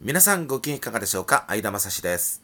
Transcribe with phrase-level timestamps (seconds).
[0.00, 1.44] 皆さんご機嫌いかがでしょうか？
[1.48, 2.40] 相田正史です。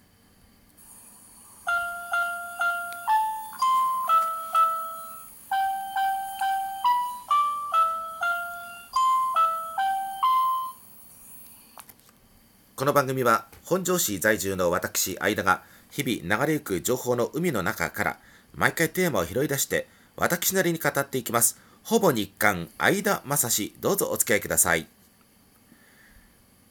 [12.75, 15.63] この番組は本庄市在住の私相田が
[15.93, 18.19] 日々流れゆく情報の海の中から
[18.53, 19.87] 毎回テーマを拾い出して
[20.17, 21.57] 私なりに語っていきます。
[21.85, 24.89] ほぼ日刊相田正史どうぞお付き合いください。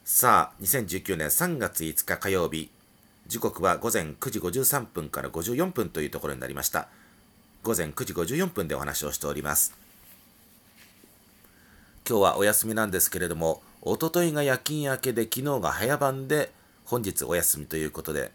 [0.06, 2.68] さあ、2019年3月5日火曜日、
[3.26, 6.88] 時刻は午前9時53分から54分というところになりました。
[7.62, 9.72] 午前9時54分でお話をしております。
[12.06, 16.52] 今日はお休みなんですけれども、おとといが夜勤明けで昨日が早番で
[16.84, 18.30] 本日お休みということで、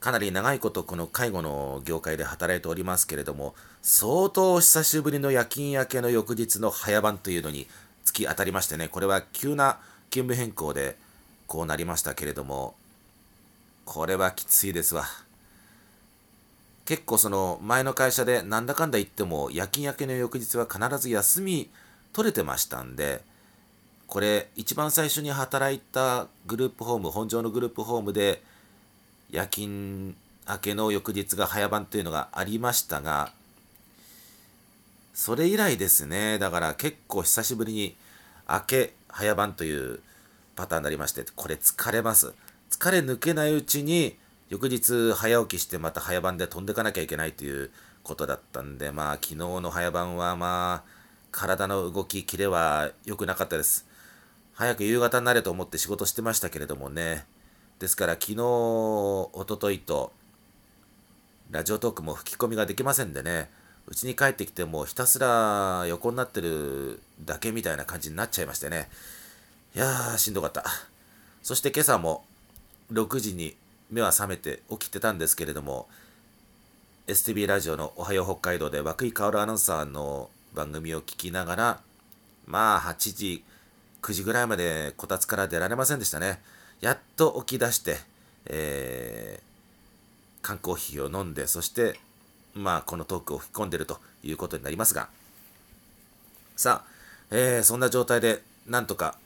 [0.00, 7.66] かなり長いことこの介護の業界で働いておりますけれども、相当久しぶりの夜勤明けの翌日の早番というのに
[8.10, 9.78] 突き当たりましてね、これは急な
[10.10, 10.96] 勤務変更で
[11.46, 12.74] こうなりましたけれども、
[13.84, 15.04] これはきついですわ。
[16.84, 21.70] 結構その前の会社でなんだかんだ言っても夜勤明けの翌日は必ず休み
[22.12, 23.22] 取れてましたんで、
[24.08, 28.42] これ一番最初に働いたグループホーム、本庄のグループホームで
[29.30, 30.16] 夜勤
[30.48, 33.32] 明けの翌日が早番というのがありましたが、
[35.12, 37.96] それ以来ですね、だから結構久しぶりに
[38.48, 40.00] 明け早番という
[40.56, 42.32] パターンになりまして、これ疲れます。
[42.70, 44.16] 疲れ抜けないうちに、
[44.48, 47.70] 翌日早起きしてまた早番で飛んでかなきゃいけないという
[48.02, 50.90] ことだったんで、まあ昨日の早番はまあ、
[51.30, 53.86] 体の動き、キレは良くなかったです。
[54.54, 57.26] 早く夕方になれと思って仕事してましたけれどもね。
[57.78, 60.12] ですから昨日、おとといと、
[61.50, 63.50] ラジオトークも吹き込みができませんでね、
[63.90, 68.88] うちに帰ってきてもひたすら横になってるだけみたいな感じになっちゃいましてね。
[69.74, 70.64] いやー、しんどかった。
[71.42, 72.24] そして今朝も
[72.92, 73.56] 6時に
[73.90, 75.88] 目は覚めて起きてたんですけれども、
[77.08, 81.80] STB ラジオのおはよう北海道で涌井薫アナウンサーの番組を聞きながら、
[82.46, 83.44] まあ8時、
[84.02, 86.40] 9時ぐらいまでこたつから出られませんでしたね。
[86.80, 87.96] やっと起き出して、
[88.46, 91.98] えー、缶コーヒーを飲んで、そして、
[92.54, 95.08] まあこのトークを吹き込んでるということになりますが、
[96.56, 96.90] さあ、
[97.30, 99.16] えー、そんな状態でなんとか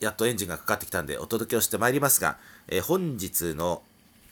[0.00, 2.36] やっとエンジンがかかってきたんでお届けをしてまいりますが、
[2.68, 3.82] えー、本日の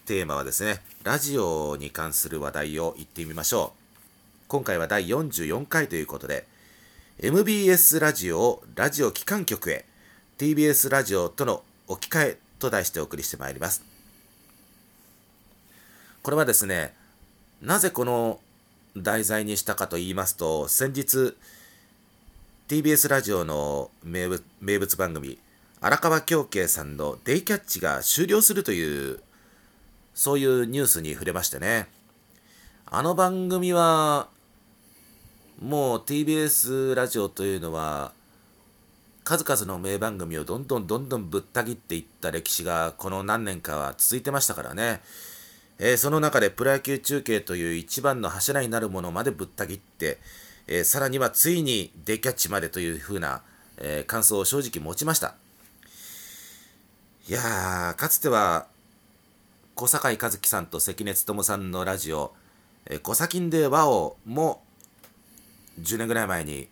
[0.05, 3.81] テーマはですね、ラジオに関する話題を言ってみましょう。
[4.49, 6.47] 今回は第44回ということで、
[7.21, 9.85] MBS ラジオをラジオ機関局へ、
[10.39, 13.85] TBS ラジオとの置き換えと題してお送りしてまいります。
[16.23, 16.93] これはですね、
[17.63, 18.41] なぜこの
[18.97, 21.37] 題材にしたかと言いますと、先日、
[22.69, 25.39] TBS ラジオの名物名物番組、
[25.83, 29.21] 荒川京慶さんのデイキャッチが終了するという、
[30.15, 31.89] そういうニュースに触れましてね。
[32.87, 34.29] あの番組は、
[35.61, 38.13] もう TBS ラジオというのは、
[39.23, 45.03] 数々の名番組をどんどんどんどんぶった切っていった歴史がこの何年かは続いてましたからね。
[45.83, 50.19] えー、その中でプロ野球中継という一番の柱になるものまでぶった切って、
[50.67, 53.41] えー、さらにはついにデキャッチまでというふうな、
[53.79, 55.35] えー、感想を正直持ちました。
[57.27, 58.67] いやー、かつては
[59.75, 62.35] 小堺一樹さんと関根勤さんのラジオ、
[62.85, 64.63] えー、小崎で和をも
[65.81, 66.69] 10年ぐらい前に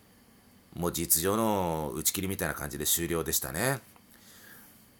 [0.75, 3.79] もう実情の打ち切りみたいな感じで終了でしたね。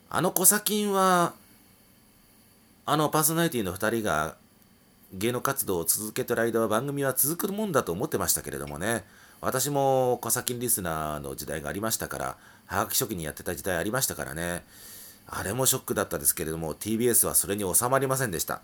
[0.09, 1.33] あの小崎は
[2.91, 4.35] あのパーソナリティの2人が
[5.13, 9.03] 芸能活動を続けてる間は番組は続くもんだと思ってましたけれどもね。
[9.41, 14.63] 私も小崎リスナーの時代がありましたからはがき初期にやってた時代ありましたからね。
[15.27, 18.59] あれもショックだったですけれども TBS はそれに収まりませんでした。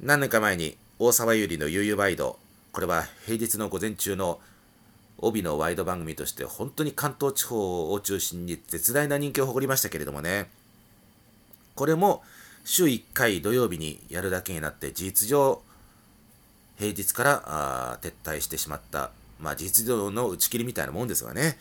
[0.00, 2.40] 何年か前に大沢優里の悠々ワイド
[2.72, 4.40] これは平日の午前中の
[5.18, 10.50] 帯のワイド番組として本当に関東地方を中心に絶大な人気を誇りましたけれどもね。
[11.76, 12.24] これも
[12.64, 15.62] 週1回土曜日にやるだけになって事実上
[16.78, 19.10] 平日から撤退してしまった。
[19.38, 21.58] まあ事実上の打ち切りみたいなもんですがね、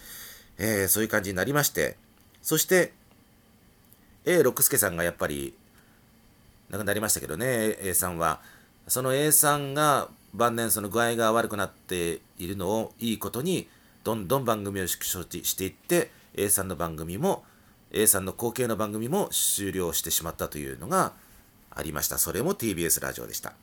[0.57, 1.97] えー、そういう感じになりまして。
[2.41, 2.94] そして
[4.23, 5.56] A 六輔さんがやっぱり
[6.69, 8.39] 亡くなりましたけどね A さんは。
[8.88, 13.68] その A さんが晩年その具合が悪くなっているのをいいことに
[14.03, 17.44] どんどん番組を縮小していって A さんの番組も
[17.95, 21.13] A さんの後継の番組も終了してしまったというのが
[21.71, 22.18] ありました。
[22.18, 23.53] それも TBS ラジオでした。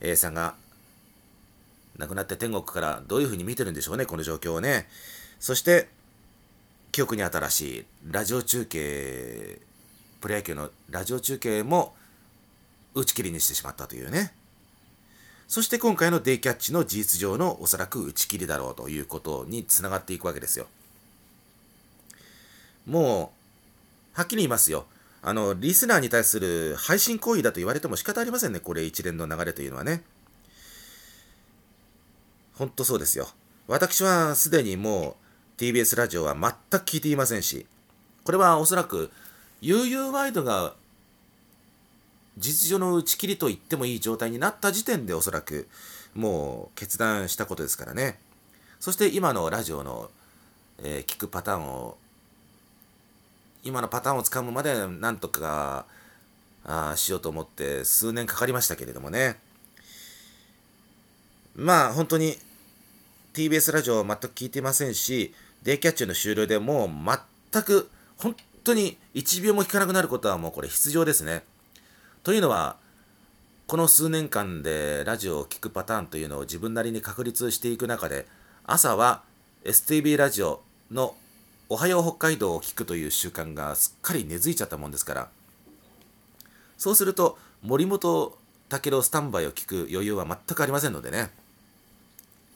[0.00, 0.54] A さんが
[1.96, 4.88] 亡くなって天国からどういうふうに見てるんでしょうね、この状況をね。
[5.38, 5.88] そして
[6.92, 9.58] 記憶に新しいラジオ中継
[10.20, 11.94] プロ野球のラジオ中継も
[12.94, 14.34] 打ち切りにしてしまったというね
[15.48, 20.66] そして今回のデイキャッチの事実上のおそらく打ち切りだろうということにつながっていくわけですよ
[22.86, 23.32] も
[24.14, 24.86] うはっきり言いますよ。
[25.24, 28.60] あのリスナーに対する配信行為だと言われても仕方ありませんね。
[28.60, 30.02] これ一連の流れというのはね。
[32.54, 33.28] ほんとそうですよ。
[33.68, 35.16] 私はすでにも
[35.56, 37.66] う TBS ラジオは全く聞いていませんし
[38.24, 39.10] これはおそらく
[39.60, 40.74] 悠々ワイドが
[42.36, 45.68] 実上の打ち切りと言ってもいい状態になった時点でおそらく
[46.14, 48.18] もう決断したことですからね。
[48.80, 50.10] そして今のラジオの、
[50.82, 51.96] えー、聞くパターンを
[53.64, 55.86] 今のパターンをつかむまでなんとか
[56.64, 59.36] あしようと思って数年かかりましたけれどもね
[61.54, 62.36] まあ本当に
[63.34, 66.90] TBS ラジオ全く聞いてませんしデイキャッチの終了でもう
[67.52, 67.88] 全く
[68.18, 71.42] 本当に1秒も聞かなくなることはもうこれ必要ですね。
[72.22, 72.76] というのは、
[73.66, 78.26] この数年間でラジオを聴くパターンというのを自分なりに確立していく中で、
[78.64, 79.22] 朝は
[79.64, 81.14] STB ラジオの
[81.68, 85.28] おはよう北海道を聞くという習慣がすっかり根付いちゃったもんですから、
[86.76, 88.36] そうすると森本
[88.68, 91.30] 武郎スタンバイを聞く余裕は全くありませんのでね、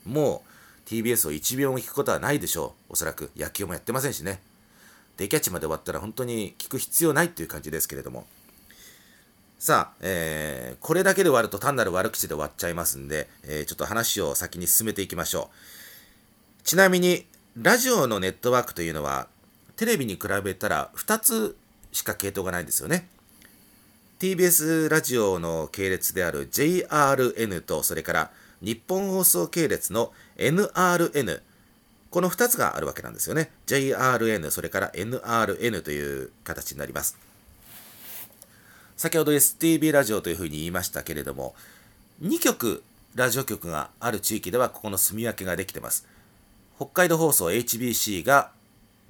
[0.05, 0.43] も
[0.87, 2.93] う TBS を1秒も聞くことはないでしょう。
[2.93, 4.41] おそらく野球もやってませんしね。
[5.17, 8.27] デキャッチまで終わったら本当に聞く必要ないっていう感じですけれども。
[9.59, 16.63] さあ、えー、これだけで終わると単なる悪口で終わっちゃいますんで、えー、ちょっと話を先に進めていきましょう。
[16.63, 17.27] ちなみに、
[17.57, 19.29] ラジオのネットワークというのは、
[19.77, 21.57] テレビに比べたら2つ
[21.91, 23.09] しか系統がないんですよね。
[24.19, 28.31] TBS ラジオの系列である JRN と、それから
[28.61, 31.41] 日本放送系列の NRN、
[32.11, 33.51] この2つがあるわけなんですよね。
[33.67, 37.17] JRN、それから NRN という形になります。
[38.99, 41.55] 先ほど STB ラジオというふうに言いましたけれども、
[42.23, 42.83] 2局
[43.15, 46.07] ラジオ局がある地域ではここの住み分けができてます。
[46.77, 48.51] 北海道放送 HBC が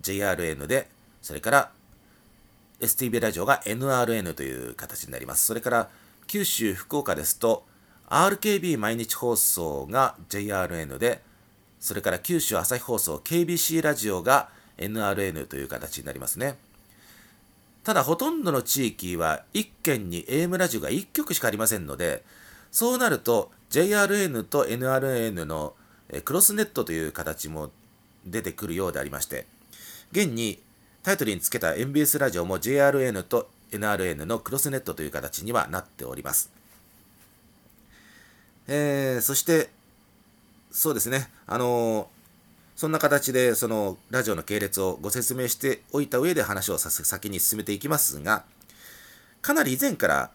[0.00, 0.88] JRN で、
[1.20, 1.70] それから
[2.80, 5.46] STB ラジオが NRN という形になります。
[5.46, 5.88] それから
[6.28, 7.64] 九州、福岡ですと
[8.08, 11.22] RKB 毎日放送が JRN で、
[11.80, 14.48] それから九州朝日放送 KBC ラジオが
[14.78, 16.56] NRN という形になりますね。
[17.82, 22.22] ただほとんどの地域は1県に AM ラジオが1局しかありませんので、
[22.70, 25.74] そうなると JRN と NRN の
[26.24, 27.70] クロスネットという形も
[28.24, 29.46] 出てくるようでありまして、
[30.12, 30.60] 現に
[31.02, 36.50] タイトルにつけた MBS ラジオも JRN と NRN のクロスネットという形にはなっております。
[38.68, 39.70] えー、そして
[40.70, 41.30] そうですね。
[41.46, 42.08] あの
[42.76, 48.44] そんな形で、そのラジオの系列をご説明しておいた上で話を先に進めていきますが、
[49.40, 50.30] かなり以前から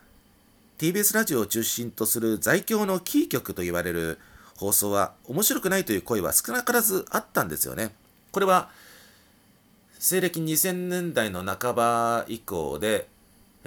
[0.80, 4.18] TBS ラジオを中心とする在京のキー局と言われる
[4.62, 7.96] 放送は面白くないという声は少なからずあったんですよね。
[8.32, 8.70] これは
[9.98, 13.08] 西暦2000年代の半ば以降で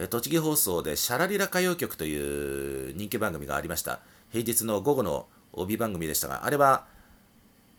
[0.08, 3.98] 栃木放送でシャラリラ歌謡曲という人気番組がありました。
[4.30, 6.86] 平日の午後の帯番組でしたが、あれは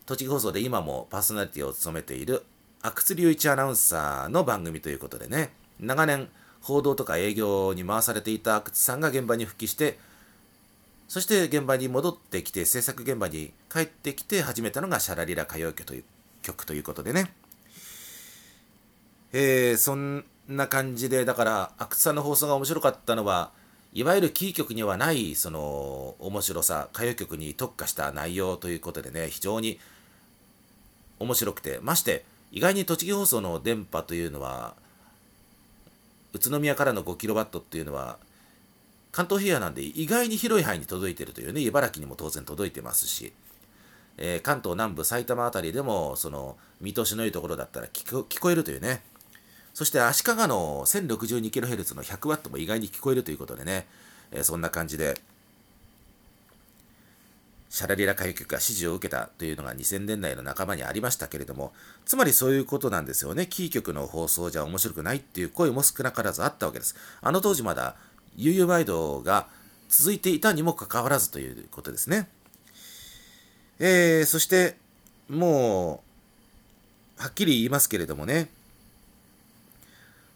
[0.04, 2.44] 栃木放送で今もパーソナリティを務めている
[2.82, 6.28] 阿久津隆一アナウンサーの番組ということでね、長年
[6.60, 9.98] 報道とか営業に回されていた阿久津さんが現場に復帰して、
[11.08, 16.04] そして現場に戻ってきて、制作現場に帰ってきて始めたのがシャラリラ歌謡曲という
[16.42, 17.32] 曲ということでね。
[19.32, 23.50] えー、そんな感じで、だから、阿久津さんの放送が面白かったのは、
[23.96, 29.80] いわゆるキー局にはないその面白さ歌謡曲に特化した内容ということでね非常に
[31.18, 34.74] 面白くてまして意外に栃木放送の電波というのは
[36.34, 38.18] 宇都宮からの 5kW っていうのは
[39.16, 43.32] 関東平野なんで意外に広い範囲に届いているというね茨城にも当然届いてますし、
[44.18, 49.00] えー、関東南部埼玉辺りでもその見通しのいいところだったら聞こえるというね
[49.72, 53.86] そして足利の 1062kHz の 100W も意外に聞こえるということでね、
[54.32, 55.20] えー、そんな感じで、
[57.68, 61.74] シャラリラ歌謡曲が支持を受けたというのが2000年代の半ばにありましたけれども、
[62.06, 63.46] つまりそういうことなんですよね。
[63.46, 66.96] キー局の放送じゃ面白くないっていう声も少なからずあったわけです。
[67.20, 67.96] あの当時まだ
[68.36, 69.48] UU ワイドが
[69.88, 72.28] 続いていたにもかかわらずということですね。
[73.78, 74.76] えー、そして、
[75.28, 76.02] も
[77.18, 78.48] う、はっきり言いますけれどもね、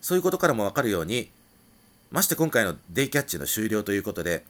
[0.00, 1.30] そういうことからもわかるように、
[2.10, 4.44] まして今回のデイキャッチの終了ということで、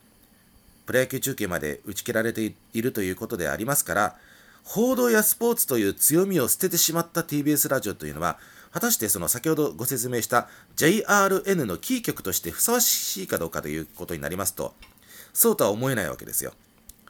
[0.86, 4.16] プロ野球中継まで打ち切られているということでありますから、
[4.64, 8.38] 報道やスポーツという強みを捨ててしまった TBS ラジオというのは
[8.72, 14.74] 果たしてその先ほどご説明した JRN のキー局としてふさわしいかどうかということになりますと
[15.32, 16.52] そうとは思えないわけですよ。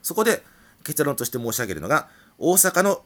[0.03, 0.43] そこで
[0.85, 3.03] 結論として申し上げるのが大阪の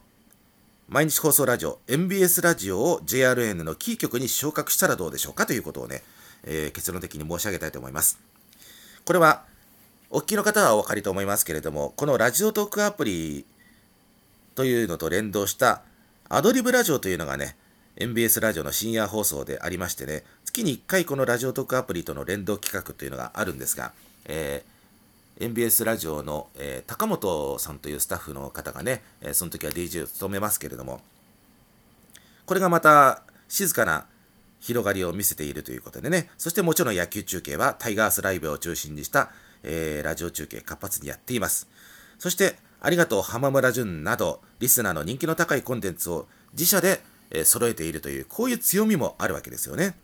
[0.87, 6.03] 毎日放送ラジオ MBS ラジオを JRN のキー局に昇格したらどうでしょうかということをね、
[6.43, 8.19] えー、結論的に申し上げたいと思います。
[9.03, 9.43] これは
[10.09, 13.45] お聞きの方はお分かりと思いますけれどもこのラジオトークアプリ
[14.53, 15.81] というのと連動した
[16.29, 17.55] アドリブラジオというのがね
[17.97, 23.93] MBS ラジオの深夜放送でありましてね、月に1回このラジオトクアプリとの連動企画というのがあるんですが、
[24.25, 30.99] えー、MBS ラジオの、えー、高本さんというスタッフの方がね、えー、その時は DJ を務めますけれども、
[32.45, 34.05] これがまた静かな
[34.59, 39.29] 広がりを見せているということでね、そしてもちろん野球中継はタイガースライブを中心にした、
[39.63, 41.69] えー、ラジオ中継活発にやっています。
[42.19, 46.99] そして、ありがとう浜村淳など、リスナーの人気の高いコンテンツを自社で
[47.31, 49.95] え、揃えているという、こういう強みもあるわけですよね。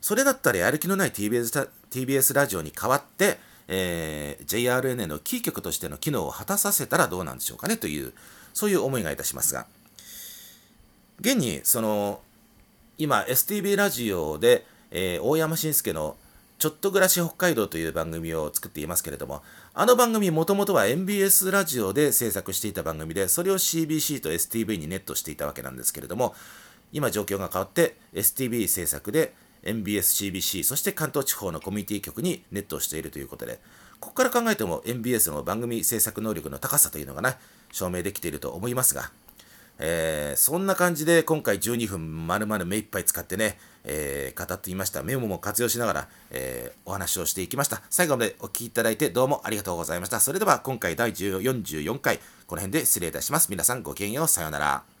[0.00, 3.38] それだったらやる気のない TBS, TBS ラジオに代わって、
[3.68, 8.12] えー、JRN のキー局としての機能を果たさせたらどうなんでしょうかねという、
[8.54, 9.66] そういう思いがいたしますが、
[11.20, 12.20] 現に、その、
[12.96, 16.16] 今、STB ラジオで、えー、大山晋介の
[16.58, 19.42] ちょっと暮らし北海道という番組を作っていますけれども、
[19.74, 26.34] あの番組もともとは MBS ラジオで制作していた番組で、それを CBC と STV にネットしていたわけなんですけれども、
[26.92, 33.60] 今状況が変わって STV 制作で MBS、CBC、そして関東地方のコミュニティ局にネットをしているということで、
[34.00, 37.36] ここから考えても MBS の番組制作能力の高さというのがね、
[37.70, 39.12] 証明できていると思いますが、
[39.78, 45.02] えー、そんな感じで今回12分丸々目いっぱい使ってね、えー、語っていました。
[45.02, 47.82] メモも活用しながら、えー、お話をしていきました。
[47.90, 50.20] 最後までお聴きいただいてどうもありがとうございました。
[50.20, 53.50] それでは今回第44回、この辺で失礼いたします。
[53.50, 54.28] 皆さんごきげんよう。
[54.28, 54.97] さようなら。